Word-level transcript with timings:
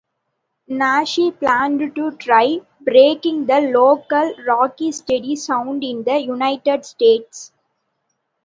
Nash 0.67 1.19
planned 1.39 1.93
to 1.93 2.11
try 2.13 2.59
breaking 2.79 3.45
the 3.45 3.61
local 3.61 4.33
rocksteady 4.47 5.37
sound 5.37 5.83
in 5.83 6.03
the 6.03 6.17
United 6.17 6.85
States. 6.87 7.51